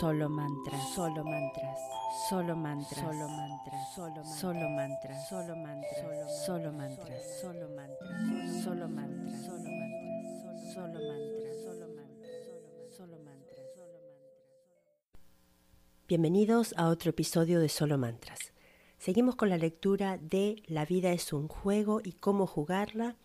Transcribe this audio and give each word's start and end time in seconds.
Solo 0.00 0.30
mantras. 0.30 0.94
Solo 0.94 1.22
mantras. 1.24 1.78
Solo 2.30 2.56
mantras. 2.56 3.00
Solo 3.00 3.28
mantras. 3.28 3.90
Solo 3.90 4.08
mantras. 4.08 4.38
Solo 4.40 4.70
mantras. 4.70 5.28
Solo 5.28 5.54
mantras. 5.54 6.46
Solo 6.46 6.72
mantras. 6.72 7.22
Solo 7.36 7.68
mantras. 7.68 8.24
Solo 8.64 8.88
mantras. 8.88 9.44
Solo 10.72 11.00
mantras. 11.04 11.60
Solo 11.66 11.88
mantras. 11.90 12.96
Solo 12.96 13.18
mantras. 13.18 13.60
Bienvenidos 16.08 16.72
a 16.78 16.88
otro 16.88 17.10
episodio 17.10 17.60
de 17.60 17.68
Solo 17.68 17.98
Mantras. 17.98 18.54
Seguimos 18.96 19.36
con 19.36 19.50
la 19.50 19.58
lectura 19.58 20.16
de 20.16 20.62
La 20.66 20.86
vida 20.86 21.12
es 21.12 21.34
un 21.34 21.46
juego 21.46 22.00
y 22.02 22.12
cómo 22.12 22.46
jugarla 22.46 23.16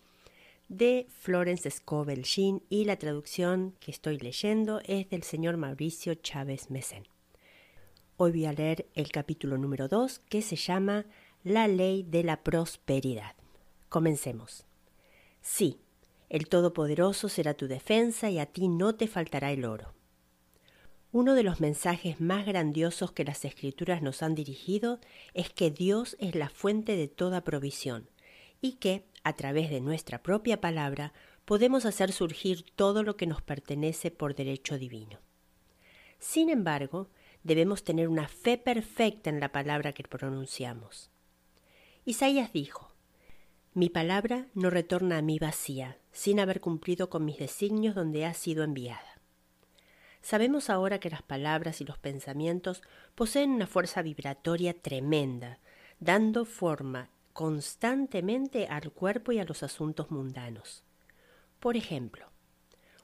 de 0.68 1.06
Florence 1.20 1.70
Scovel 1.70 2.24
Jean 2.24 2.62
y 2.68 2.84
la 2.84 2.96
traducción 2.96 3.76
que 3.78 3.90
estoy 3.90 4.18
leyendo 4.18 4.80
es 4.84 5.08
del 5.08 5.22
señor 5.22 5.56
Mauricio 5.56 6.14
Chávez 6.14 6.70
Mesen. 6.70 7.06
Hoy 8.16 8.32
voy 8.32 8.46
a 8.46 8.52
leer 8.52 8.88
el 8.94 9.12
capítulo 9.12 9.58
número 9.58 9.88
2 9.88 10.20
que 10.28 10.42
se 10.42 10.56
llama 10.56 11.06
La 11.44 11.68
ley 11.68 12.02
de 12.02 12.24
la 12.24 12.42
prosperidad. 12.42 13.36
Comencemos. 13.88 14.66
Sí, 15.40 15.78
el 16.28 16.48
Todopoderoso 16.48 17.28
será 17.28 17.54
tu 17.54 17.68
defensa 17.68 18.30
y 18.30 18.40
a 18.40 18.46
ti 18.46 18.68
no 18.68 18.96
te 18.96 19.06
faltará 19.06 19.52
el 19.52 19.64
oro. 19.64 19.94
Uno 21.12 21.34
de 21.34 21.44
los 21.44 21.60
mensajes 21.60 22.20
más 22.20 22.44
grandiosos 22.44 23.12
que 23.12 23.24
las 23.24 23.44
escrituras 23.44 24.02
nos 24.02 24.22
han 24.22 24.34
dirigido 24.34 24.98
es 25.32 25.50
que 25.50 25.70
Dios 25.70 26.16
es 26.18 26.34
la 26.34 26.48
fuente 26.48 26.96
de 26.96 27.06
toda 27.06 27.44
provisión 27.44 28.10
y 28.60 28.72
que, 28.72 29.04
a 29.26 29.32
través 29.32 29.70
de 29.70 29.80
nuestra 29.80 30.22
propia 30.22 30.60
palabra, 30.60 31.12
podemos 31.44 31.84
hacer 31.84 32.12
surgir 32.12 32.64
todo 32.76 33.02
lo 33.02 33.16
que 33.16 33.26
nos 33.26 33.42
pertenece 33.42 34.12
por 34.12 34.36
derecho 34.36 34.78
divino. 34.78 35.18
Sin 36.20 36.48
embargo, 36.48 37.08
debemos 37.42 37.82
tener 37.82 38.06
una 38.06 38.28
fe 38.28 38.56
perfecta 38.56 39.28
en 39.28 39.40
la 39.40 39.50
palabra 39.50 39.92
que 39.92 40.04
pronunciamos. 40.04 41.10
Isaías 42.04 42.52
dijo, 42.52 42.92
Mi 43.74 43.88
palabra 43.88 44.46
no 44.54 44.70
retorna 44.70 45.18
a 45.18 45.22
mí 45.22 45.40
vacía, 45.40 45.98
sin 46.12 46.38
haber 46.38 46.60
cumplido 46.60 47.10
con 47.10 47.24
mis 47.24 47.38
designios 47.38 47.96
donde 47.96 48.26
ha 48.26 48.32
sido 48.32 48.62
enviada. 48.62 49.20
Sabemos 50.22 50.70
ahora 50.70 51.00
que 51.00 51.10
las 51.10 51.22
palabras 51.22 51.80
y 51.80 51.84
los 51.84 51.98
pensamientos 51.98 52.80
poseen 53.16 53.50
una 53.50 53.66
fuerza 53.66 54.02
vibratoria 54.02 54.72
tremenda, 54.72 55.58
dando 55.98 56.44
forma 56.44 57.10
constantemente 57.36 58.66
al 58.66 58.90
cuerpo 58.92 59.30
y 59.30 59.38
a 59.38 59.44
los 59.44 59.62
asuntos 59.62 60.10
mundanos. 60.10 60.82
Por 61.60 61.76
ejemplo, 61.76 62.30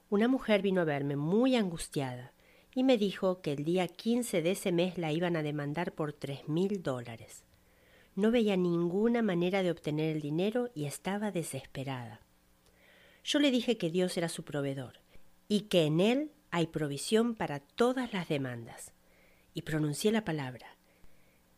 una 0.09 0.26
mujer 0.26 0.62
vino 0.62 0.81
a 0.81 0.84
verme 0.84 1.16
muy 1.16 1.54
angustiada 1.54 2.32
y 2.75 2.82
me 2.82 2.97
dijo 2.97 3.42
que 3.42 3.53
el 3.53 3.62
día 3.62 3.87
15 3.88 4.41
de 4.41 4.53
ese 4.53 4.72
mes 4.72 4.97
la 4.97 5.12
iban 5.12 5.37
a 5.37 5.42
demandar 5.42 5.92
por 5.92 6.15
tres 6.15 6.48
mil 6.48 6.82
dólares. 6.82 7.44
No 8.15 8.31
veía 8.31 8.56
ninguna 8.56 9.21
manera 9.21 9.62
de 9.62 9.71
obtener 9.71 10.16
el 10.16 10.22
dinero 10.22 10.71
y 10.75 10.87
estaba 10.87 11.31
desesperada. 11.31 12.22
Yo 13.25 13.38
le 13.38 13.50
dije 13.50 13.76
que 13.76 13.91
Dios 13.91 14.16
era 14.16 14.31
su 14.31 14.44
proveedor 14.44 14.94
y 15.47 15.65
que 15.69 15.84
en 15.84 16.00
Él 16.00 16.31
hay 16.50 16.69
provisión 16.69 17.34
para 17.34 17.60
todas 17.60 18.15
las 18.15 18.31
demandas. 18.31 18.94
Y 19.53 19.60
pronuncié 19.60 20.10
la 20.10 20.25
palabra, 20.25 20.78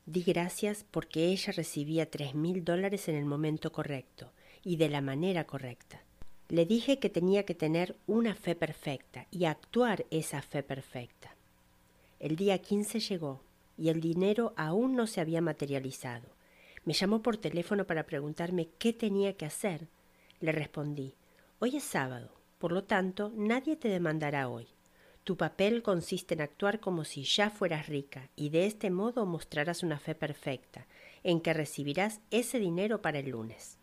Di 0.06 0.22
gracias 0.22 0.84
porque 0.90 1.28
ella 1.28 1.52
recibía 1.52 2.10
tres 2.10 2.34
mil 2.34 2.62
dólares 2.62 3.08
en 3.08 3.14
el 3.14 3.24
momento 3.24 3.72
correcto 3.72 4.32
y 4.62 4.76
de 4.76 4.90
la 4.90 5.00
manera 5.00 5.44
correcta. 5.44 6.02
Le 6.48 6.66
dije 6.66 6.98
que 6.98 7.08
tenía 7.08 7.44
que 7.44 7.54
tener 7.54 7.96
una 8.06 8.34
fe 8.34 8.54
perfecta 8.54 9.26
y 9.30 9.46
actuar 9.46 10.04
esa 10.10 10.42
fe 10.42 10.62
perfecta. 10.62 11.34
El 12.20 12.36
día 12.36 12.58
15 12.58 13.00
llegó 13.00 13.40
y 13.78 13.88
el 13.88 14.02
dinero 14.02 14.52
aún 14.56 14.94
no 14.94 15.06
se 15.06 15.22
había 15.22 15.40
materializado. 15.40 16.28
Me 16.84 16.92
llamó 16.92 17.22
por 17.22 17.38
teléfono 17.38 17.86
para 17.86 18.04
preguntarme 18.04 18.68
qué 18.78 18.92
tenía 18.92 19.32
que 19.38 19.46
hacer. 19.46 19.88
Le 20.40 20.52
respondí, 20.52 21.14
hoy 21.60 21.76
es 21.78 21.84
sábado, 21.84 22.30
por 22.58 22.72
lo 22.72 22.84
tanto 22.84 23.32
nadie 23.34 23.76
te 23.76 23.88
demandará 23.88 24.50
hoy. 24.50 24.68
Tu 25.24 25.38
papel 25.38 25.82
consiste 25.82 26.34
en 26.34 26.42
actuar 26.42 26.80
como 26.80 27.06
si 27.06 27.24
ya 27.24 27.48
fueras 27.48 27.86
rica 27.88 28.28
y 28.36 28.50
de 28.50 28.66
este 28.66 28.90
modo 28.90 29.24
mostrarás 29.24 29.82
una 29.82 29.98
fe 29.98 30.14
perfecta, 30.14 30.86
en 31.22 31.40
que 31.40 31.54
recibirás 31.54 32.20
ese 32.30 32.58
dinero 32.58 33.00
para 33.00 33.20
el 33.20 33.30
lunes. 33.30 33.78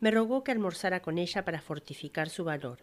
Me 0.00 0.10
rogó 0.10 0.42
que 0.42 0.50
almorzara 0.50 1.02
con 1.02 1.18
ella 1.18 1.44
para 1.44 1.60
fortificar 1.60 2.30
su 2.30 2.42
valor. 2.42 2.80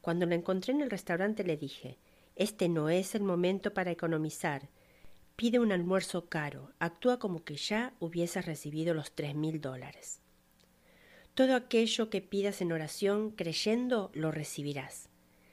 Cuando 0.00 0.26
la 0.26 0.36
encontré 0.36 0.72
en 0.72 0.80
el 0.80 0.90
restaurante 0.90 1.42
le 1.42 1.56
dije, 1.56 1.98
Este 2.36 2.68
no 2.68 2.88
es 2.88 3.16
el 3.16 3.24
momento 3.24 3.74
para 3.74 3.90
economizar. 3.90 4.68
Pide 5.34 5.58
un 5.58 5.72
almuerzo 5.72 6.28
caro, 6.28 6.70
actúa 6.78 7.18
como 7.18 7.42
que 7.42 7.56
ya 7.56 7.94
hubieses 7.98 8.46
recibido 8.46 8.94
los 8.94 9.10
tres 9.12 9.34
mil 9.34 9.60
dólares. 9.60 10.20
Todo 11.34 11.56
aquello 11.56 12.10
que 12.10 12.22
pidas 12.22 12.60
en 12.60 12.70
oración 12.70 13.32
creyendo 13.32 14.12
lo 14.14 14.30
recibirás 14.30 15.08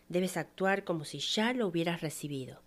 debes 0.09 0.35
actuar 0.37 0.83
como 0.83 1.05
si 1.05 1.19
ya 1.19 1.53
lo 1.53 1.67
hubieras 1.67 2.01
recibido. 2.01 2.61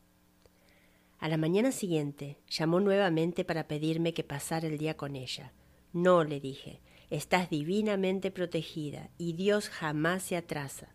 A 1.18 1.28
la 1.28 1.36
mañana 1.36 1.70
siguiente 1.70 2.38
llamó 2.48 2.80
nuevamente 2.80 3.44
para 3.44 3.68
pedirme 3.68 4.14
que 4.14 4.24
pasara 4.24 4.66
el 4.66 4.78
día 4.78 4.96
con 4.96 5.14
ella. 5.14 5.52
No, 5.92 6.24
le 6.24 6.40
dije, 6.40 6.80
estás 7.10 7.50
divinamente 7.50 8.30
protegida 8.30 9.10
y 9.18 9.34
Dios 9.34 9.68
jamás 9.68 10.22
se 10.22 10.36
atrasa. 10.36 10.94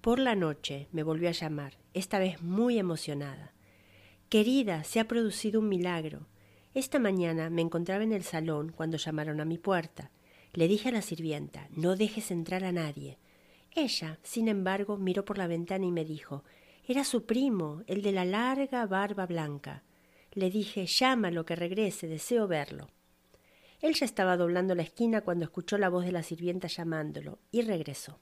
Por 0.00 0.20
la 0.20 0.36
noche 0.36 0.88
me 0.92 1.02
volvió 1.02 1.28
a 1.28 1.32
llamar, 1.32 1.78
esta 1.92 2.18
vez 2.18 2.40
muy 2.40 2.78
emocionada. 2.78 3.52
Querida, 4.28 4.84
se 4.84 5.00
ha 5.00 5.08
producido 5.08 5.60
un 5.60 5.68
milagro. 5.68 6.28
Esta 6.74 6.98
mañana 6.98 7.50
me 7.50 7.62
encontraba 7.62 8.04
en 8.04 8.12
el 8.12 8.22
salón 8.22 8.70
cuando 8.70 8.96
llamaron 8.98 9.40
a 9.40 9.44
mi 9.44 9.58
puerta. 9.58 10.10
Le 10.52 10.68
dije 10.68 10.88
a 10.88 10.92
la 10.92 11.02
sirvienta, 11.02 11.68
no 11.72 11.96
dejes 11.96 12.30
entrar 12.30 12.64
a 12.64 12.72
nadie. 12.72 13.18
Ella, 13.76 14.18
sin 14.22 14.48
embargo, 14.48 14.96
miró 14.96 15.26
por 15.26 15.36
la 15.36 15.46
ventana 15.46 15.84
y 15.84 15.92
me 15.92 16.06
dijo 16.06 16.44
Era 16.88 17.04
su 17.04 17.26
primo, 17.26 17.82
el 17.86 18.00
de 18.00 18.10
la 18.10 18.24
larga 18.24 18.86
barba 18.86 19.26
blanca. 19.26 19.82
Le 20.32 20.48
dije 20.50 20.86
Llámalo, 20.86 21.44
que 21.44 21.56
regrese, 21.56 22.08
deseo 22.08 22.48
verlo. 22.48 22.88
Él 23.82 23.92
ya 23.92 24.06
estaba 24.06 24.38
doblando 24.38 24.74
la 24.74 24.82
esquina 24.82 25.20
cuando 25.20 25.44
escuchó 25.44 25.76
la 25.76 25.90
voz 25.90 26.06
de 26.06 26.12
la 26.12 26.22
sirvienta 26.22 26.68
llamándolo, 26.68 27.38
y 27.50 27.60
regresó. 27.60 28.18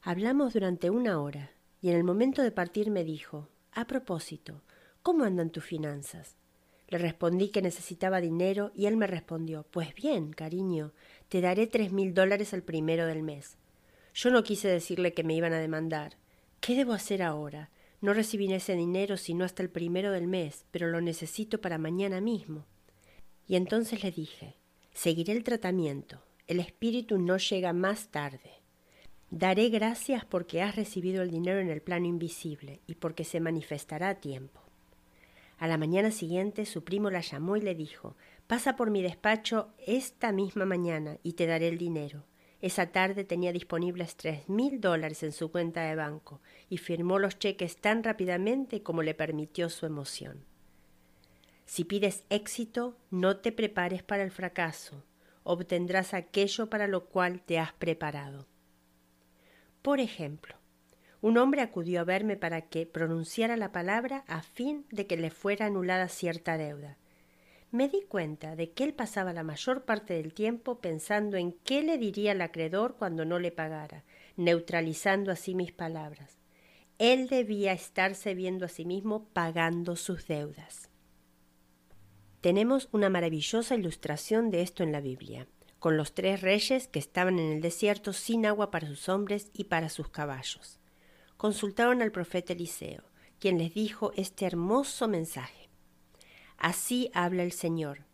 Hablamos 0.00 0.54
durante 0.54 0.88
una 0.88 1.20
hora, 1.20 1.50
y 1.82 1.90
en 1.90 1.96
el 1.96 2.04
momento 2.04 2.40
de 2.40 2.50
partir 2.50 2.90
me 2.90 3.04
dijo 3.04 3.50
A 3.72 3.86
propósito, 3.86 4.62
¿cómo 5.02 5.24
andan 5.24 5.50
tus 5.50 5.64
finanzas? 5.64 6.36
Le 6.88 6.96
respondí 6.96 7.50
que 7.50 7.60
necesitaba 7.60 8.22
dinero 8.22 8.72
y 8.74 8.86
él 8.86 8.96
me 8.96 9.06
respondió 9.06 9.66
Pues 9.70 9.94
bien, 9.94 10.32
cariño, 10.32 10.94
te 11.28 11.42
daré 11.42 11.66
tres 11.66 11.92
mil 11.92 12.14
dólares 12.14 12.54
al 12.54 12.62
primero 12.62 13.04
del 13.04 13.22
mes. 13.22 13.59
Yo 14.14 14.30
no 14.30 14.42
quise 14.42 14.68
decirle 14.68 15.12
que 15.12 15.24
me 15.24 15.34
iban 15.34 15.52
a 15.52 15.58
demandar. 15.58 16.16
¿Qué 16.60 16.74
debo 16.74 16.92
hacer 16.92 17.22
ahora? 17.22 17.70
No 18.00 18.14
recibí 18.14 18.52
ese 18.52 18.74
dinero 18.74 19.16
sino 19.16 19.44
hasta 19.44 19.62
el 19.62 19.70
primero 19.70 20.10
del 20.10 20.26
mes, 20.26 20.64
pero 20.70 20.88
lo 20.88 21.00
necesito 21.00 21.60
para 21.60 21.78
mañana 21.78 22.20
mismo. 22.20 22.66
Y 23.46 23.56
entonces 23.56 24.02
le 24.02 24.10
dije, 24.10 24.56
seguiré 24.92 25.32
el 25.32 25.44
tratamiento. 25.44 26.22
El 26.46 26.60
espíritu 26.60 27.18
no 27.18 27.36
llega 27.36 27.72
más 27.72 28.08
tarde. 28.08 28.60
Daré 29.30 29.68
gracias 29.68 30.24
porque 30.24 30.62
has 30.62 30.74
recibido 30.74 31.22
el 31.22 31.30
dinero 31.30 31.60
en 31.60 31.68
el 31.68 31.82
plano 31.82 32.06
invisible 32.06 32.80
y 32.86 32.96
porque 32.96 33.24
se 33.24 33.38
manifestará 33.38 34.08
a 34.08 34.20
tiempo. 34.20 34.60
A 35.58 35.68
la 35.68 35.76
mañana 35.76 36.10
siguiente 36.10 36.64
su 36.64 36.82
primo 36.82 37.10
la 37.10 37.20
llamó 37.20 37.56
y 37.56 37.60
le 37.60 37.74
dijo 37.74 38.16
Pasa 38.46 38.74
por 38.74 38.90
mi 38.90 39.02
despacho 39.02 39.68
esta 39.86 40.32
misma 40.32 40.64
mañana 40.64 41.18
y 41.22 41.34
te 41.34 41.46
daré 41.46 41.68
el 41.68 41.78
dinero. 41.78 42.24
Esa 42.60 42.86
tarde 42.86 43.24
tenía 43.24 43.52
disponibles 43.52 44.16
tres 44.16 44.48
mil 44.48 44.80
dólares 44.80 45.22
en 45.22 45.32
su 45.32 45.50
cuenta 45.50 45.82
de 45.82 45.94
banco 45.94 46.40
y 46.68 46.76
firmó 46.76 47.18
los 47.18 47.38
cheques 47.38 47.76
tan 47.78 48.04
rápidamente 48.04 48.82
como 48.82 49.02
le 49.02 49.14
permitió 49.14 49.70
su 49.70 49.86
emoción. 49.86 50.44
Si 51.64 51.84
pides 51.84 52.24
éxito, 52.28 52.96
no 53.10 53.38
te 53.38 53.52
prepares 53.52 54.02
para 54.02 54.24
el 54.24 54.30
fracaso, 54.30 55.04
obtendrás 55.42 56.12
aquello 56.14 56.68
para 56.68 56.86
lo 56.86 57.06
cual 57.06 57.40
te 57.40 57.58
has 57.58 57.72
preparado. 57.72 58.46
Por 59.80 60.00
ejemplo, 60.00 60.56
un 61.22 61.38
hombre 61.38 61.62
acudió 61.62 62.00
a 62.00 62.04
verme 62.04 62.36
para 62.36 62.62
que 62.62 62.86
pronunciara 62.86 63.56
la 63.56 63.72
palabra 63.72 64.24
a 64.26 64.42
fin 64.42 64.86
de 64.90 65.06
que 65.06 65.16
le 65.16 65.30
fuera 65.30 65.66
anulada 65.66 66.08
cierta 66.08 66.58
deuda. 66.58 66.98
Me 67.72 67.88
di 67.88 68.02
cuenta 68.02 68.56
de 68.56 68.72
que 68.72 68.82
él 68.82 68.94
pasaba 68.94 69.32
la 69.32 69.44
mayor 69.44 69.84
parte 69.84 70.14
del 70.14 70.34
tiempo 70.34 70.80
pensando 70.80 71.36
en 71.36 71.52
qué 71.52 71.82
le 71.82 71.98
diría 71.98 72.32
al 72.32 72.40
acreedor 72.40 72.96
cuando 72.96 73.24
no 73.24 73.38
le 73.38 73.52
pagara, 73.52 74.04
neutralizando 74.36 75.30
así 75.30 75.54
mis 75.54 75.70
palabras. 75.70 76.38
Él 76.98 77.28
debía 77.28 77.72
estarse 77.72 78.34
viendo 78.34 78.66
a 78.66 78.68
sí 78.68 78.84
mismo 78.84 79.24
pagando 79.32 79.94
sus 79.94 80.26
deudas. 80.26 80.90
Tenemos 82.40 82.88
una 82.90 83.08
maravillosa 83.08 83.76
ilustración 83.76 84.50
de 84.50 84.62
esto 84.62 84.82
en 84.82 84.92
la 84.92 85.00
Biblia, 85.00 85.46
con 85.78 85.96
los 85.96 86.12
tres 86.12 86.40
reyes 86.40 86.88
que 86.88 86.98
estaban 86.98 87.38
en 87.38 87.52
el 87.52 87.60
desierto 87.60 88.12
sin 88.12 88.46
agua 88.46 88.70
para 88.70 88.88
sus 88.88 89.08
hombres 89.08 89.50
y 89.52 89.64
para 89.64 89.90
sus 89.90 90.08
caballos. 90.08 90.80
Consultaron 91.36 92.02
al 92.02 92.12
profeta 92.12 92.52
Eliseo, 92.52 93.04
quien 93.38 93.58
les 93.58 93.74
dijo 93.74 94.12
este 94.16 94.44
hermoso 94.44 95.06
mensaje. 95.06 95.59
Así 96.60 97.10
habla 97.14 97.42
el 97.42 97.52
Señor. 97.52 98.04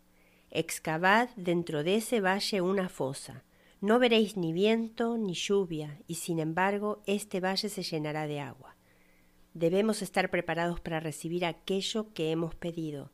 Excavad 0.51 1.29
dentro 1.35 1.83
de 1.83 1.95
ese 1.97 2.21
valle 2.21 2.61
una 2.61 2.87
fosa. 2.87 3.43
No 3.81 3.99
veréis 3.99 4.37
ni 4.37 4.53
viento 4.53 5.17
ni 5.17 5.33
lluvia, 5.33 5.99
y 6.07 6.15
sin 6.15 6.39
embargo 6.39 7.03
este 7.05 7.41
valle 7.41 7.67
se 7.67 7.83
llenará 7.83 8.25
de 8.25 8.39
agua. 8.39 8.77
Debemos 9.53 10.01
estar 10.01 10.29
preparados 10.29 10.79
para 10.79 11.01
recibir 11.01 11.45
aquello 11.45 12.13
que 12.13 12.31
hemos 12.31 12.55
pedido, 12.55 13.11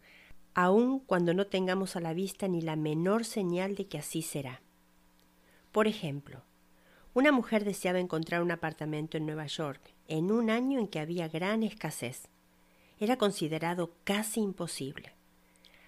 aun 0.53 0.99
cuando 0.99 1.33
no 1.33 1.47
tengamos 1.47 1.95
a 1.95 1.99
la 1.99 2.13
vista 2.13 2.47
ni 2.47 2.61
la 2.61 2.75
menor 2.75 3.25
señal 3.25 3.75
de 3.75 3.87
que 3.87 3.97
así 3.97 4.21
será. 4.21 4.61
Por 5.71 5.87
ejemplo, 5.87 6.43
una 7.15 7.31
mujer 7.31 7.65
deseaba 7.65 7.99
encontrar 7.99 8.43
un 8.43 8.51
apartamento 8.51 9.17
en 9.17 9.25
Nueva 9.25 9.47
York 9.47 9.81
en 10.07 10.31
un 10.31 10.51
año 10.51 10.79
en 10.79 10.87
que 10.87 10.99
había 10.99 11.27
gran 11.27 11.63
escasez. 11.63 12.27
Era 12.99 13.17
considerado 13.17 13.95
casi 14.03 14.39
imposible. 14.39 15.13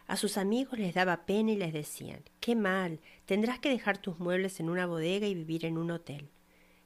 A 0.07 0.17
sus 0.17 0.37
amigos 0.37 0.77
les 0.77 0.93
daba 0.93 1.25
pena 1.25 1.51
y 1.51 1.55
les 1.55 1.73
decían 1.73 2.23
Qué 2.39 2.55
mal, 2.55 2.99
tendrás 3.25 3.59
que 3.59 3.69
dejar 3.69 3.97
tus 3.97 4.19
muebles 4.19 4.59
en 4.59 4.69
una 4.69 4.85
bodega 4.85 5.25
y 5.25 5.33
vivir 5.33 5.65
en 5.65 5.77
un 5.77 5.89
hotel. 5.89 6.29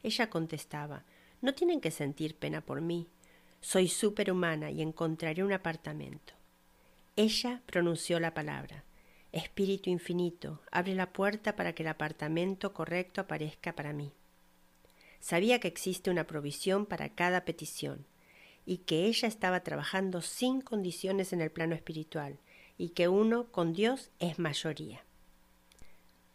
Ella 0.04 0.30
contestaba 0.30 1.04
No 1.42 1.54
tienen 1.54 1.81
que 1.81 1.92
sentir 1.92 2.36
pena 2.36 2.62
por 2.62 2.80
mí. 2.80 3.10
Soy 3.60 3.89
superhumana 3.89 4.71
y 4.71 4.81
encontraré 4.81 5.44
un 5.44 5.51
apartamento. 5.51 6.33
Ella 7.18 7.62
pronunció 7.66 8.21
la 8.21 8.33
palabra. 8.33 8.86
Espíritu 9.33 9.89
infinito, 9.89 10.62
abre 10.72 10.95
la 10.95 11.12
puerta 11.12 11.57
para 11.57 11.74
que 11.74 11.83
el 11.83 11.89
apartamento 11.89 12.74
correcto 12.74 13.19
aparezca 13.19 13.74
para 13.74 13.92
mí. 13.92 14.13
Sabía 15.19 15.60
que 15.60 15.68
existe 15.68 16.10
una 16.10 16.25
provisión 16.25 16.86
para 16.86 17.10
cada 17.10 17.44
petición 17.44 18.06
y 18.65 18.77
que 18.77 19.06
ella 19.06 19.27
estaba 19.27 19.60
trabajando 19.60 20.22
sin 20.22 20.62
condiciones 20.62 21.33
en 21.33 21.42
el 21.42 21.51
plano 21.51 21.75
espiritual 21.75 22.39
y 22.80 22.90
que 22.90 23.08
uno 23.08 23.52
con 23.52 23.74
Dios 23.74 24.10
es 24.18 24.40
mayoría. 24.40 25.04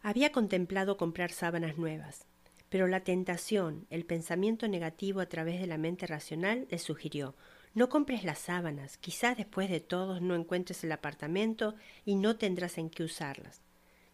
Había 0.01 0.31
contemplado 0.31 0.95
comprar 0.95 1.31
sábanas 1.31 1.77
nuevas, 1.77 2.25
pero 2.69 2.87
la 2.87 3.01
tentación, 3.01 3.85
el 3.89 4.05
pensamiento 4.05 4.69
negativo 4.69 5.19
a 5.19 5.25
través 5.25 5.59
de 5.59 5.67
la 5.67 5.77
mente 5.77 6.07
racional 6.07 6.67
le 6.69 6.79
sugirió 6.79 7.35
no 7.75 7.89
compres 7.89 8.23
las 8.23 8.39
sábanas, 8.39 8.95
quizás 8.97 9.35
después 9.35 9.69
de 9.69 9.81
todos 9.81 10.21
no 10.21 10.33
encuentres 10.33 10.85
el 10.85 10.93
apartamento 10.93 11.75
y 12.05 12.15
no 12.15 12.37
tendrás 12.37 12.77
en 12.77 12.89
qué 12.89 13.03
usarlas. 13.03 13.59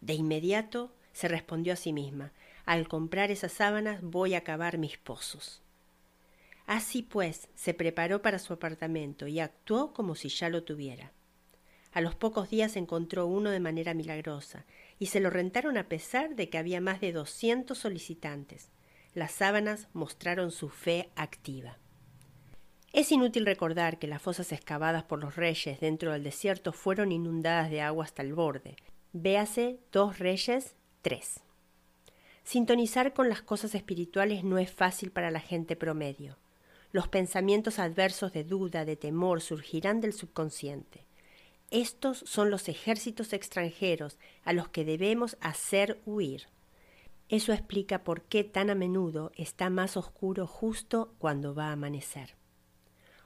De 0.00 0.14
inmediato 0.14 0.92
se 1.12 1.28
respondió 1.28 1.74
a 1.74 1.76
sí 1.76 1.92
misma, 1.92 2.32
al 2.66 2.88
comprar 2.88 3.30
esas 3.30 3.52
sábanas 3.52 4.02
voy 4.02 4.34
a 4.34 4.42
cavar 4.42 4.78
mis 4.78 4.98
pozos. 4.98 5.62
Así 6.66 7.02
pues, 7.02 7.48
se 7.54 7.72
preparó 7.72 8.20
para 8.20 8.40
su 8.40 8.52
apartamento 8.52 9.28
y 9.28 9.38
actuó 9.38 9.92
como 9.92 10.16
si 10.16 10.28
ya 10.28 10.48
lo 10.48 10.64
tuviera. 10.64 11.12
A 11.92 12.00
los 12.00 12.14
pocos 12.14 12.48
días 12.48 12.76
encontró 12.76 13.26
uno 13.26 13.50
de 13.50 13.60
manera 13.60 13.92
milagrosa, 13.92 14.64
y 14.98 15.06
se 15.06 15.20
lo 15.20 15.30
rentaron 15.30 15.76
a 15.76 15.88
pesar 15.88 16.34
de 16.36 16.48
que 16.48 16.58
había 16.58 16.80
más 16.80 17.00
de 17.00 17.12
doscientos 17.12 17.78
solicitantes. 17.78 18.70
Las 19.14 19.32
sábanas 19.32 19.88
mostraron 19.92 20.50
su 20.50 20.70
fe 20.70 21.10
activa. 21.16 21.76
Es 22.92 23.12
inútil 23.12 23.46
recordar 23.46 23.98
que 23.98 24.06
las 24.06 24.22
fosas 24.22 24.52
excavadas 24.52 25.04
por 25.04 25.18
los 25.18 25.36
reyes 25.36 25.80
dentro 25.80 26.12
del 26.12 26.24
desierto 26.24 26.72
fueron 26.72 27.12
inundadas 27.12 27.70
de 27.70 27.80
agua 27.80 28.04
hasta 28.04 28.22
el 28.22 28.34
borde. 28.34 28.76
Véase 29.12 29.78
dos 29.92 30.18
Reyes 30.18 30.76
3. 31.02 31.40
Sintonizar 32.44 33.12
con 33.12 33.28
las 33.28 33.42
cosas 33.42 33.74
espirituales 33.74 34.44
no 34.44 34.58
es 34.58 34.70
fácil 34.70 35.10
para 35.10 35.30
la 35.30 35.40
gente 35.40 35.76
promedio. 35.76 36.38
Los 36.90 37.08
pensamientos 37.08 37.78
adversos 37.78 38.32
de 38.32 38.44
duda, 38.44 38.84
de 38.84 38.96
temor, 38.96 39.40
surgirán 39.40 40.00
del 40.00 40.12
subconsciente. 40.12 41.06
Estos 41.72 42.18
son 42.26 42.50
los 42.50 42.68
ejércitos 42.68 43.32
extranjeros 43.32 44.18
a 44.44 44.52
los 44.52 44.68
que 44.68 44.84
debemos 44.84 45.38
hacer 45.40 46.02
huir. 46.04 46.48
Eso 47.30 47.54
explica 47.54 48.04
por 48.04 48.24
qué 48.24 48.44
tan 48.44 48.68
a 48.68 48.74
menudo 48.74 49.32
está 49.36 49.70
más 49.70 49.96
oscuro 49.96 50.46
justo 50.46 51.14
cuando 51.16 51.54
va 51.54 51.68
a 51.68 51.72
amanecer. 51.72 52.36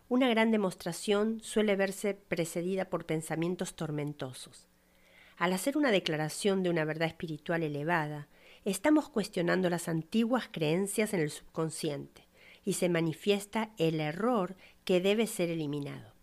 Una 0.08 0.28
gran 0.28 0.52
demostración 0.52 1.40
suele 1.42 1.74
verse 1.74 2.14
precedida 2.14 2.84
por 2.84 3.04
pensamientos 3.04 3.74
tormentosos. 3.74 4.68
Al 5.36 5.52
hacer 5.52 5.76
una 5.76 5.90
declaración 5.90 6.62
de 6.62 6.70
una 6.70 6.84
verdad 6.84 7.08
espiritual 7.08 7.64
elevada, 7.64 8.28
estamos 8.64 9.08
cuestionando 9.08 9.70
las 9.70 9.88
antiguas 9.88 10.48
creencias 10.52 11.14
en 11.14 11.20
el 11.20 11.30
subconsciente 11.32 12.28
y 12.64 12.74
se 12.74 12.88
manifiesta 12.88 13.72
el 13.76 13.98
error 13.98 14.54
que 14.84 15.00
debe 15.00 15.26
ser 15.26 15.50
eliminado. 15.50 16.15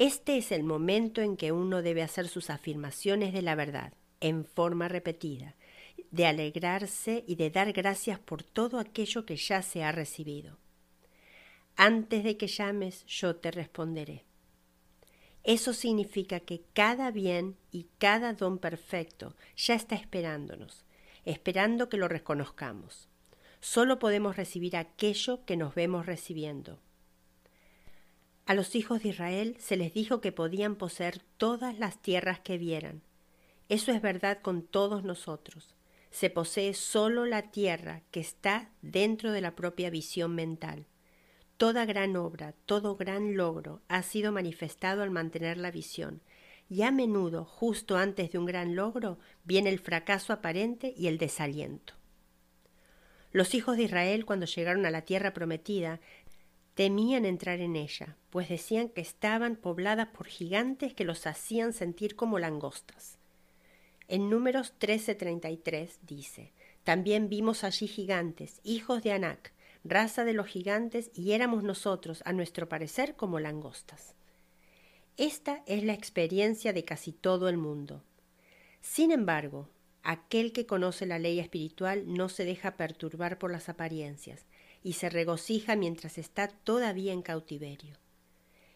Este 0.00 0.38
es 0.38 0.50
el 0.50 0.62
momento 0.62 1.20
en 1.20 1.36
que 1.36 1.52
uno 1.52 1.82
debe 1.82 2.00
hacer 2.00 2.26
sus 2.26 2.48
afirmaciones 2.48 3.34
de 3.34 3.42
la 3.42 3.54
verdad, 3.54 3.92
en 4.20 4.46
forma 4.46 4.88
repetida, 4.88 5.56
de 6.10 6.24
alegrarse 6.24 7.22
y 7.26 7.34
de 7.34 7.50
dar 7.50 7.74
gracias 7.74 8.18
por 8.18 8.42
todo 8.42 8.78
aquello 8.78 9.26
que 9.26 9.36
ya 9.36 9.60
se 9.60 9.84
ha 9.84 9.92
recibido. 9.92 10.56
Antes 11.76 12.24
de 12.24 12.38
que 12.38 12.46
llames, 12.46 13.04
yo 13.04 13.36
te 13.36 13.50
responderé. 13.50 14.24
Eso 15.44 15.74
significa 15.74 16.40
que 16.40 16.62
cada 16.72 17.10
bien 17.10 17.58
y 17.70 17.86
cada 17.98 18.32
don 18.32 18.56
perfecto 18.56 19.36
ya 19.54 19.74
está 19.74 19.96
esperándonos, 19.96 20.86
esperando 21.26 21.90
que 21.90 21.98
lo 21.98 22.08
reconozcamos. 22.08 23.10
Solo 23.60 23.98
podemos 23.98 24.36
recibir 24.36 24.78
aquello 24.78 25.44
que 25.44 25.58
nos 25.58 25.74
vemos 25.74 26.06
recibiendo. 26.06 26.80
A 28.50 28.54
los 28.54 28.74
hijos 28.74 29.00
de 29.04 29.10
Israel 29.10 29.54
se 29.60 29.76
les 29.76 29.94
dijo 29.94 30.20
que 30.20 30.32
podían 30.32 30.74
poseer 30.74 31.20
todas 31.36 31.78
las 31.78 32.02
tierras 32.02 32.40
que 32.40 32.58
vieran. 32.58 33.00
Eso 33.68 33.92
es 33.92 34.02
verdad 34.02 34.40
con 34.42 34.62
todos 34.62 35.04
nosotros. 35.04 35.76
Se 36.10 36.30
posee 36.30 36.74
solo 36.74 37.26
la 37.26 37.52
tierra 37.52 38.02
que 38.10 38.18
está 38.18 38.68
dentro 38.82 39.30
de 39.30 39.40
la 39.40 39.54
propia 39.54 39.88
visión 39.88 40.34
mental. 40.34 40.86
Toda 41.58 41.84
gran 41.84 42.16
obra, 42.16 42.56
todo 42.66 42.96
gran 42.96 43.36
logro 43.36 43.82
ha 43.86 44.02
sido 44.02 44.32
manifestado 44.32 45.04
al 45.04 45.12
mantener 45.12 45.56
la 45.56 45.70
visión, 45.70 46.20
y 46.68 46.82
a 46.82 46.90
menudo, 46.90 47.44
justo 47.44 47.98
antes 47.98 48.32
de 48.32 48.38
un 48.38 48.46
gran 48.46 48.74
logro, 48.74 49.20
viene 49.44 49.70
el 49.70 49.78
fracaso 49.78 50.32
aparente 50.32 50.92
y 50.96 51.06
el 51.06 51.18
desaliento. 51.18 51.94
Los 53.32 53.54
hijos 53.54 53.76
de 53.76 53.84
Israel, 53.84 54.24
cuando 54.24 54.46
llegaron 54.46 54.86
a 54.86 54.90
la 54.90 55.02
tierra 55.02 55.32
prometida, 55.32 56.00
temían 56.80 57.26
entrar 57.26 57.60
en 57.60 57.76
ella, 57.76 58.16
pues 58.30 58.48
decían 58.48 58.88
que 58.88 59.02
estaban 59.02 59.56
pobladas 59.56 60.08
por 60.08 60.26
gigantes 60.26 60.94
que 60.94 61.04
los 61.04 61.26
hacían 61.26 61.74
sentir 61.74 62.16
como 62.16 62.38
langostas. 62.38 63.18
En 64.08 64.30
números 64.30 64.72
13:33 64.80 65.98
dice, 66.00 66.54
También 66.82 67.28
vimos 67.28 67.64
allí 67.64 67.86
gigantes, 67.86 68.62
hijos 68.64 69.02
de 69.02 69.12
Anac, 69.12 69.52
raza 69.84 70.24
de 70.24 70.32
los 70.32 70.46
gigantes, 70.46 71.10
y 71.12 71.32
éramos 71.32 71.64
nosotros, 71.64 72.22
a 72.24 72.32
nuestro 72.32 72.66
parecer, 72.66 73.14
como 73.14 73.40
langostas. 73.40 74.14
Esta 75.18 75.62
es 75.66 75.84
la 75.84 75.92
experiencia 75.92 76.72
de 76.72 76.86
casi 76.86 77.12
todo 77.12 77.50
el 77.50 77.58
mundo. 77.58 78.02
Sin 78.80 79.10
embargo, 79.10 79.68
aquel 80.02 80.54
que 80.54 80.64
conoce 80.64 81.04
la 81.04 81.18
ley 81.18 81.40
espiritual 81.40 82.04
no 82.06 82.30
se 82.30 82.46
deja 82.46 82.78
perturbar 82.78 83.38
por 83.38 83.52
las 83.52 83.68
apariencias 83.68 84.46
y 84.82 84.94
se 84.94 85.10
regocija 85.10 85.76
mientras 85.76 86.18
está 86.18 86.48
todavía 86.48 87.12
en 87.12 87.22
cautiverio. 87.22 87.96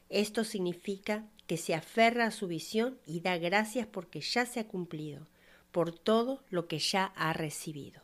Esto 0.08 0.44
significa 0.44 1.24
que 1.46 1.56
se 1.56 1.74
aferra 1.74 2.26
a 2.26 2.30
su 2.30 2.46
visión 2.46 2.98
y 3.06 3.20
da 3.20 3.38
gracias 3.38 3.86
porque 3.86 4.20
ya 4.20 4.46
se 4.46 4.60
ha 4.60 4.68
cumplido, 4.68 5.26
por 5.72 5.92
todo 5.92 6.44
lo 6.50 6.68
que 6.68 6.78
ya 6.78 7.06
ha 7.16 7.32
recibido. 7.32 8.02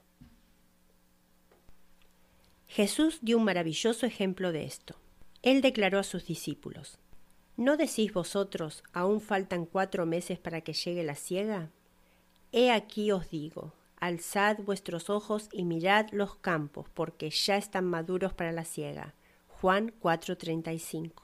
Jesús 2.67 3.19
dio 3.23 3.37
un 3.37 3.45
maravilloso 3.45 4.07
ejemplo 4.07 4.53
de 4.53 4.65
esto. 4.65 4.97
Él 5.43 5.61
declaró 5.61 5.99
a 5.99 6.05
sus 6.05 6.27
discípulos, 6.27 6.99
¿No 7.57 7.77
decís 7.77 8.13
vosotros, 8.13 8.83
aún 8.93 9.21
faltan 9.21 9.67
cuatro 9.67 10.07
meses 10.07 10.39
para 10.39 10.63
que 10.63 10.73
llegue 10.73 11.03
la 11.05 11.15
siega? 11.15 11.71
He 12.53 12.71
aquí 12.71 13.13
os 13.13 13.29
digo, 13.29 13.75
alzad 14.01 14.59
vuestros 14.59 15.11
ojos 15.11 15.49
y 15.53 15.65
mirad 15.65 16.07
los 16.11 16.35
campos, 16.37 16.87
porque 16.95 17.31
ya 17.31 17.57
están 17.57 17.85
maduros 17.85 18.33
para 18.33 18.51
la 18.51 18.65
siega. 18.65 19.15
Juan 19.49 19.93
4:35. 20.01 21.23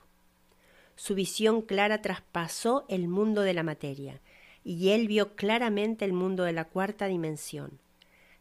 Su 0.94 1.14
visión 1.14 1.62
clara 1.62 2.02
traspasó 2.02 2.84
el 2.88 3.08
mundo 3.08 3.42
de 3.42 3.54
la 3.54 3.62
materia, 3.62 4.20
y 4.62 4.90
él 4.90 5.08
vio 5.08 5.34
claramente 5.36 6.04
el 6.04 6.12
mundo 6.12 6.44
de 6.44 6.52
la 6.52 6.64
cuarta 6.64 7.06
dimensión, 7.06 7.78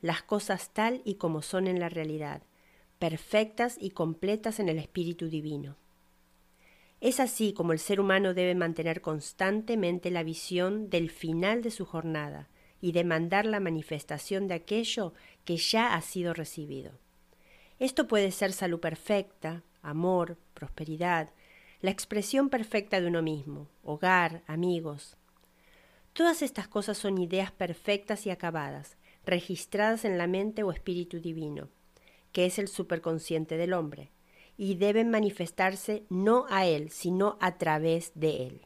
las 0.01 0.21
cosas 0.21 0.69
tal 0.73 1.01
y 1.05 1.15
como 1.15 1.41
son 1.41 1.67
en 1.67 1.79
la 1.79 1.89
realidad, 1.89 2.41
perfectas 2.99 3.77
y 3.79 3.91
completas 3.91 4.59
en 4.59 4.69
el 4.69 4.79
Espíritu 4.79 5.29
Divino. 5.29 5.75
Es 6.99 7.19
así 7.19 7.53
como 7.53 7.73
el 7.73 7.79
ser 7.79 7.99
humano 7.99 8.33
debe 8.33 8.55
mantener 8.55 9.01
constantemente 9.01 10.11
la 10.11 10.23
visión 10.23 10.89
del 10.89 11.09
final 11.09 11.61
de 11.61 11.71
su 11.71 11.85
jornada 11.85 12.49
y 12.85 12.91
demandar 12.91 13.47
la 13.47 13.59
manifestación 13.59 14.47
de 14.47 14.53
aquello 14.53 15.11
que 15.43 15.57
ya 15.57 15.95
ha 15.95 16.01
sido 16.03 16.35
recibido. 16.35 16.91
Esto 17.79 18.07
puede 18.07 18.29
ser 18.29 18.53
salud 18.53 18.79
perfecta, 18.79 19.63
amor, 19.81 20.37
prosperidad, 20.53 21.31
la 21.81 21.89
expresión 21.89 22.49
perfecta 22.49 23.01
de 23.01 23.07
uno 23.07 23.23
mismo, 23.23 23.67
hogar, 23.83 24.43
amigos. 24.45 25.17
Todas 26.13 26.43
estas 26.43 26.67
cosas 26.67 26.95
son 26.99 27.17
ideas 27.17 27.51
perfectas 27.51 28.27
y 28.27 28.29
acabadas, 28.29 28.97
registradas 29.25 30.05
en 30.05 30.19
la 30.19 30.27
mente 30.27 30.61
o 30.61 30.71
espíritu 30.71 31.19
divino, 31.19 31.69
que 32.33 32.45
es 32.45 32.59
el 32.59 32.67
superconsciente 32.67 33.57
del 33.57 33.73
hombre, 33.73 34.11
y 34.57 34.75
deben 34.75 35.09
manifestarse 35.09 36.03
no 36.09 36.45
a 36.51 36.67
él, 36.67 36.91
sino 36.91 37.35
a 37.41 37.57
través 37.57 38.11
de 38.13 38.45
él. 38.45 38.61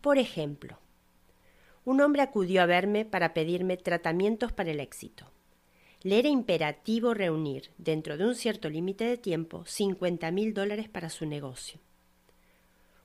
Por 0.00 0.16
ejemplo, 0.18 0.78
un 1.84 2.00
hombre 2.00 2.22
acudió 2.22 2.62
a 2.62 2.66
verme 2.66 3.04
para 3.04 3.34
pedirme 3.34 3.76
tratamientos 3.76 4.52
para 4.52 4.70
el 4.70 4.80
éxito. 4.80 5.30
Le 6.02 6.18
era 6.18 6.28
imperativo 6.28 7.14
reunir, 7.14 7.70
dentro 7.78 8.16
de 8.16 8.26
un 8.26 8.34
cierto 8.34 8.68
límite 8.68 9.04
de 9.04 9.16
tiempo, 9.16 9.64
cincuenta 9.66 10.30
mil 10.30 10.54
dólares 10.54 10.88
para 10.88 11.10
su 11.10 11.26
negocio. 11.26 11.80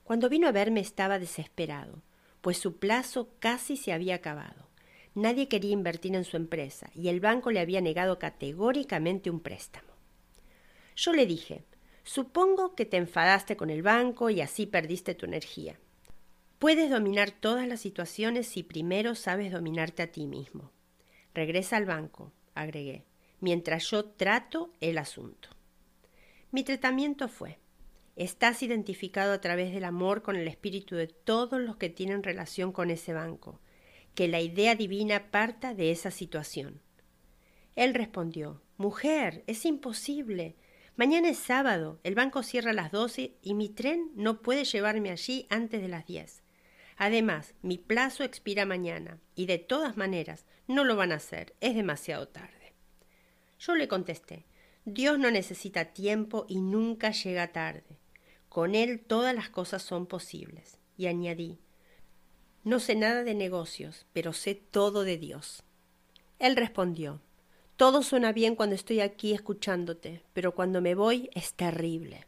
Cuando 0.04 0.28
vino 0.28 0.48
a 0.48 0.52
verme 0.52 0.80
estaba 0.80 1.18
desesperado, 1.18 2.02
pues 2.40 2.58
su 2.58 2.78
plazo 2.78 3.28
casi 3.38 3.76
se 3.76 3.92
había 3.92 4.16
acabado. 4.16 4.68
Nadie 5.14 5.48
quería 5.48 5.72
invertir 5.72 6.14
en 6.14 6.24
su 6.24 6.36
empresa 6.36 6.90
y 6.94 7.08
el 7.08 7.20
banco 7.20 7.50
le 7.50 7.60
había 7.60 7.80
negado 7.80 8.18
categóricamente 8.18 9.30
un 9.30 9.40
préstamo. 9.40 9.88
Yo 10.96 11.12
le 11.12 11.26
dije, 11.26 11.64
supongo 12.02 12.74
que 12.74 12.86
te 12.86 12.96
enfadaste 12.96 13.56
con 13.56 13.70
el 13.70 13.82
banco 13.82 14.30
y 14.30 14.40
así 14.40 14.66
perdiste 14.66 15.14
tu 15.14 15.26
energía. 15.26 15.78
Puedes 16.60 16.90
dominar 16.90 17.30
todas 17.30 17.66
las 17.66 17.80
situaciones 17.80 18.46
si 18.46 18.62
primero 18.62 19.14
sabes 19.14 19.50
dominarte 19.50 20.02
a 20.02 20.12
ti 20.12 20.26
mismo. 20.26 20.72
Regresa 21.32 21.78
al 21.78 21.86
banco, 21.86 22.34
agregué, 22.54 23.06
mientras 23.40 23.90
yo 23.90 24.04
trato 24.04 24.70
el 24.82 24.98
asunto. 24.98 25.48
Mi 26.50 26.62
tratamiento 26.62 27.28
fue, 27.28 27.58
estás 28.14 28.62
identificado 28.62 29.32
a 29.32 29.40
través 29.40 29.72
del 29.72 29.84
amor 29.84 30.20
con 30.20 30.36
el 30.36 30.46
espíritu 30.48 30.96
de 30.96 31.06
todos 31.06 31.58
los 31.62 31.78
que 31.78 31.88
tienen 31.88 32.22
relación 32.22 32.72
con 32.72 32.90
ese 32.90 33.14
banco, 33.14 33.58
que 34.14 34.28
la 34.28 34.42
idea 34.42 34.74
divina 34.74 35.30
parta 35.30 35.72
de 35.72 35.90
esa 35.90 36.10
situación. 36.10 36.82
Él 37.74 37.94
respondió, 37.94 38.60
Mujer, 38.76 39.44
es 39.46 39.64
imposible. 39.64 40.56
Mañana 40.94 41.30
es 41.30 41.38
sábado, 41.38 42.00
el 42.04 42.14
banco 42.14 42.42
cierra 42.42 42.72
a 42.72 42.74
las 42.74 42.92
doce 42.92 43.38
y 43.40 43.54
mi 43.54 43.70
tren 43.70 44.10
no 44.14 44.42
puede 44.42 44.64
llevarme 44.64 45.08
allí 45.08 45.46
antes 45.48 45.80
de 45.80 45.88
las 45.88 46.04
diez. 46.04 46.39
Además, 47.02 47.54
mi 47.62 47.78
plazo 47.78 48.24
expira 48.24 48.66
mañana 48.66 49.18
y 49.34 49.46
de 49.46 49.56
todas 49.56 49.96
maneras 49.96 50.44
no 50.68 50.84
lo 50.84 50.96
van 50.96 51.12
a 51.12 51.14
hacer, 51.14 51.54
es 51.62 51.74
demasiado 51.74 52.28
tarde. 52.28 52.74
Yo 53.58 53.74
le 53.74 53.88
contesté, 53.88 54.44
Dios 54.84 55.18
no 55.18 55.30
necesita 55.30 55.94
tiempo 55.94 56.44
y 56.46 56.60
nunca 56.60 57.12
llega 57.12 57.52
tarde. 57.52 57.98
Con 58.50 58.74
Él 58.74 59.00
todas 59.00 59.34
las 59.34 59.48
cosas 59.48 59.82
son 59.82 60.04
posibles. 60.04 60.78
Y 60.98 61.06
añadí, 61.06 61.58
no 62.64 62.78
sé 62.80 62.96
nada 62.96 63.24
de 63.24 63.32
negocios, 63.32 64.04
pero 64.12 64.34
sé 64.34 64.54
todo 64.54 65.02
de 65.02 65.16
Dios. 65.16 65.62
Él 66.38 66.54
respondió, 66.54 67.22
todo 67.76 68.02
suena 68.02 68.32
bien 68.32 68.54
cuando 68.54 68.74
estoy 68.74 69.00
aquí 69.00 69.32
escuchándote, 69.32 70.22
pero 70.34 70.54
cuando 70.54 70.82
me 70.82 70.94
voy 70.94 71.30
es 71.32 71.54
terrible. 71.54 72.26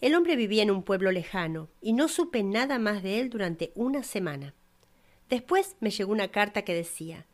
El 0.00 0.14
hombre 0.14 0.36
vivía 0.36 0.62
en 0.62 0.70
un 0.70 0.82
pueblo 0.82 1.10
lejano 1.10 1.68
y 1.80 1.92
no 1.92 2.08
supe 2.08 2.42
nada 2.42 2.78
más 2.78 3.02
de 3.02 3.20
él 3.20 3.30
durante 3.30 3.72
una 3.74 4.02
semana. 4.02 4.54
Después 5.28 5.76
me 5.80 5.90
llegó 5.90 6.12
una 6.12 6.28
carta 6.28 6.62
que 6.62 6.74
decía 6.74 7.26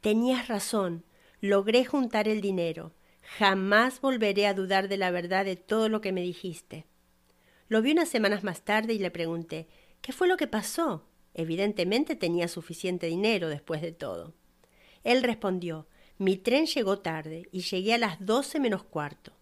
Tenías 0.00 0.48
razón, 0.48 1.04
logré 1.40 1.84
juntar 1.84 2.28
el 2.28 2.40
dinero, 2.40 2.92
jamás 3.38 4.00
volveré 4.00 4.46
a 4.46 4.54
dudar 4.54 4.88
de 4.88 4.98
la 4.98 5.10
verdad 5.10 5.44
de 5.44 5.56
todo 5.56 5.88
lo 5.88 6.00
que 6.00 6.12
me 6.12 6.22
dijiste. 6.22 6.86
Lo 7.68 7.80
vi 7.80 7.92
unas 7.92 8.08
semanas 8.08 8.44
más 8.44 8.62
tarde 8.62 8.92
y 8.92 8.98
le 8.98 9.10
pregunté 9.10 9.68
¿Qué 10.02 10.12
fue 10.12 10.28
lo 10.28 10.36
que 10.36 10.46
pasó? 10.46 11.06
Evidentemente 11.32 12.16
tenía 12.16 12.48
suficiente 12.48 13.06
dinero 13.06 13.48
después 13.48 13.80
de 13.80 13.92
todo. 13.92 14.34
Él 15.04 15.22
respondió 15.22 15.86
mi 16.18 16.36
tren 16.36 16.66
llegó 16.66 16.98
tarde 17.00 17.48
y 17.50 17.62
llegué 17.62 17.94
a 17.94 17.98
las 17.98 18.24
doce 18.24 18.60
menos 18.60 18.84
cuarto. 18.84 19.32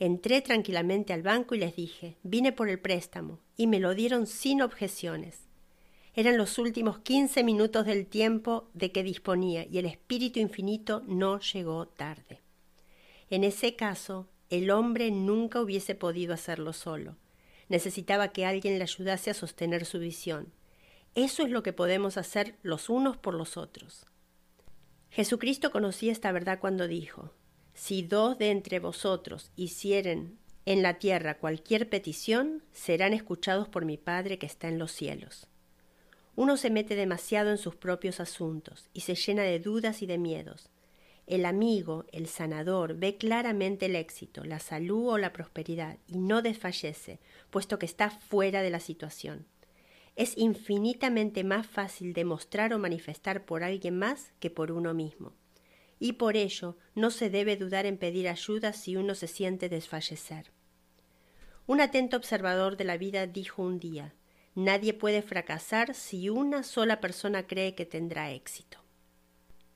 Entré 0.00 0.40
tranquilamente 0.42 1.12
al 1.12 1.22
banco 1.22 1.54
y 1.54 1.58
les 1.58 1.74
dije, 1.74 2.16
vine 2.22 2.52
por 2.52 2.68
el 2.68 2.78
préstamo, 2.78 3.40
y 3.56 3.66
me 3.66 3.80
lo 3.80 3.94
dieron 3.94 4.26
sin 4.26 4.62
objeciones. 4.62 5.48
Eran 6.14 6.36
los 6.36 6.58
últimos 6.58 6.98
quince 7.00 7.44
minutos 7.44 7.86
del 7.86 8.06
tiempo 8.06 8.70
de 8.74 8.92
que 8.92 9.02
disponía 9.02 9.64
y 9.66 9.78
el 9.78 9.86
Espíritu 9.86 10.40
Infinito 10.40 11.02
no 11.06 11.40
llegó 11.40 11.86
tarde. 11.86 12.40
En 13.30 13.44
ese 13.44 13.76
caso, 13.76 14.28
el 14.50 14.70
hombre 14.70 15.10
nunca 15.10 15.60
hubiese 15.60 15.94
podido 15.94 16.32
hacerlo 16.32 16.72
solo. 16.72 17.16
Necesitaba 17.68 18.28
que 18.28 18.46
alguien 18.46 18.78
le 18.78 18.84
ayudase 18.84 19.30
a 19.30 19.34
sostener 19.34 19.84
su 19.84 19.98
visión. 19.98 20.52
Eso 21.14 21.42
es 21.42 21.50
lo 21.50 21.62
que 21.62 21.72
podemos 21.72 22.16
hacer 22.16 22.56
los 22.62 22.88
unos 22.88 23.16
por 23.16 23.34
los 23.34 23.56
otros. 23.56 24.06
Jesucristo 25.10 25.70
conocía 25.70 26.12
esta 26.12 26.32
verdad 26.32 26.60
cuando 26.60 26.88
dijo, 26.88 27.32
Si 27.78 28.02
dos 28.02 28.36
de 28.38 28.50
entre 28.50 28.80
vosotros 28.80 29.52
hicieren 29.54 30.36
en 30.66 30.82
la 30.82 30.98
tierra 30.98 31.38
cualquier 31.38 31.88
petición, 31.88 32.64
serán 32.72 33.12
escuchados 33.12 33.68
por 33.68 33.84
mi 33.84 33.96
Padre 33.96 34.36
que 34.36 34.46
está 34.46 34.66
en 34.66 34.80
los 34.80 34.90
cielos. 34.90 35.46
Uno 36.34 36.56
se 36.56 36.70
mete 36.70 36.96
demasiado 36.96 37.50
en 37.50 37.56
sus 37.56 37.76
propios 37.76 38.18
asuntos 38.18 38.90
y 38.92 39.02
se 39.02 39.14
llena 39.14 39.44
de 39.44 39.60
dudas 39.60 40.02
y 40.02 40.06
de 40.06 40.18
miedos. 40.18 40.70
El 41.28 41.46
amigo, 41.46 42.04
el 42.10 42.26
sanador, 42.26 42.96
ve 42.96 43.16
claramente 43.16 43.86
el 43.86 43.94
éxito, 43.94 44.42
la 44.42 44.58
salud 44.58 45.10
o 45.10 45.18
la 45.18 45.32
prosperidad 45.32 45.98
y 46.08 46.18
no 46.18 46.42
desfallece, 46.42 47.20
puesto 47.48 47.78
que 47.78 47.86
está 47.86 48.10
fuera 48.10 48.60
de 48.60 48.70
la 48.70 48.80
situación 48.80 49.46
es 50.18 50.36
infinitamente 50.36 51.44
más 51.44 51.64
fácil 51.64 52.12
demostrar 52.12 52.74
o 52.74 52.78
manifestar 52.80 53.44
por 53.44 53.62
alguien 53.62 53.96
más 54.00 54.32
que 54.40 54.50
por 54.50 54.72
uno 54.72 54.92
mismo. 54.92 55.32
Y 55.98 56.12
por 56.12 56.36
ello 56.36 56.76
no 56.94 57.10
se 57.10 57.30
debe 57.30 57.56
dudar 57.56 57.86
en 57.86 57.98
pedir 57.98 58.28
ayuda 58.28 58.72
si 58.72 58.96
uno 58.96 59.14
se 59.14 59.26
siente 59.26 59.68
desfallecer. 59.68 60.52
Un 61.66 61.80
atento 61.80 62.16
observador 62.16 62.76
de 62.76 62.84
la 62.84 62.96
vida 62.96 63.26
dijo 63.26 63.62
un 63.62 63.78
día 63.78 64.14
Nadie 64.54 64.92
puede 64.92 65.22
fracasar 65.22 65.94
si 65.94 66.30
una 66.30 66.64
sola 66.64 67.00
persona 67.00 67.46
cree 67.46 67.76
que 67.76 67.86
tendrá 67.86 68.32
éxito. 68.32 68.78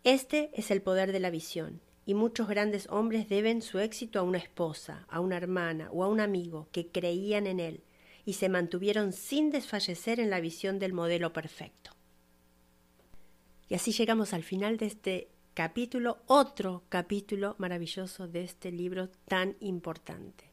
Este 0.02 0.50
es 0.54 0.72
el 0.72 0.82
poder 0.82 1.12
de 1.12 1.20
la 1.20 1.30
visión, 1.30 1.80
y 2.04 2.14
muchos 2.14 2.48
grandes 2.48 2.88
hombres 2.88 3.28
deben 3.28 3.62
su 3.62 3.78
éxito 3.78 4.18
a 4.18 4.22
una 4.22 4.38
esposa, 4.38 5.06
a 5.08 5.20
una 5.20 5.36
hermana 5.36 5.88
o 5.92 6.02
a 6.02 6.08
un 6.08 6.18
amigo 6.18 6.68
que 6.72 6.88
creían 6.88 7.46
en 7.46 7.60
él, 7.60 7.84
y 8.24 8.32
se 8.32 8.48
mantuvieron 8.48 9.12
sin 9.12 9.50
desfallecer 9.50 10.18
en 10.18 10.30
la 10.30 10.40
visión 10.40 10.80
del 10.80 10.92
modelo 10.92 11.32
perfecto. 11.32 11.92
Y 13.68 13.74
así 13.74 13.92
llegamos 13.92 14.32
al 14.32 14.42
final 14.42 14.78
de 14.78 14.86
este 14.86 15.28
capítulo, 15.54 16.18
otro 16.26 16.82
capítulo 16.88 17.54
maravilloso 17.58 18.28
de 18.28 18.44
este 18.44 18.72
libro 18.72 19.08
tan 19.26 19.56
importante. 19.60 20.44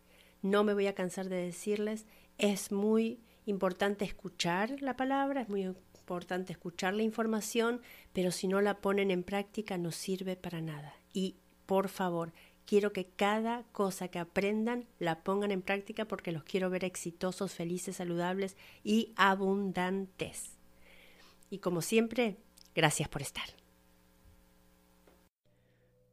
No 0.42 0.64
me 0.64 0.74
voy 0.74 0.88
a 0.88 0.96
cansar 0.96 1.30
de 1.30 1.38
decirles, 1.38 2.06
es 2.38 2.72
muy 2.72 3.20
importante 3.46 4.06
escuchar 4.06 4.82
la 4.82 4.96
palabra, 4.96 5.42
es 5.42 5.50
muy 5.50 5.64
importante 5.64 6.54
escuchar 6.54 6.94
la 6.94 7.04
información, 7.04 7.82
pero 8.14 8.32
si 8.32 8.48
no 8.48 8.62
la 8.62 8.80
ponen 8.80 9.12
en 9.12 9.24
práctica 9.24 9.78
no 9.78 9.92
sirve 9.92 10.36
para 10.36 10.62
nada. 10.62 10.94
Y 11.14 11.36
por 11.66 11.90
favor, 11.90 12.34
Quiero 12.70 12.94
que 12.94 13.08
cada 13.08 13.64
cosa 13.72 14.10
que 14.10 14.20
aprendan 14.20 14.86
la 15.00 15.24
pongan 15.24 15.50
en 15.50 15.64
práctica 15.64 16.06
porque 16.06 16.32
los 16.32 16.44
quiero 16.44 16.70
ver 16.70 16.86
exitosos, 16.86 17.52
felices, 17.52 17.96
saludables 17.96 18.56
y 18.84 19.12
abundantes. 19.16 20.52
Y 21.50 21.58
como 21.58 21.82
siempre, 21.82 22.38
gracias 22.76 23.10
por 23.10 23.24
estar. 23.24 23.50